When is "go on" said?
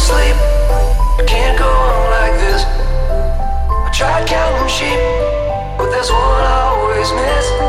1.58-2.10